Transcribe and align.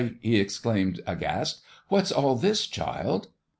he 0.19 0.41
ex 0.41 0.57
claimed 0.57 0.99
aghast;" 1.05 1.59
what's 1.89 2.11
all 2.11 2.35
this, 2.35 2.65
child 2.65 3.27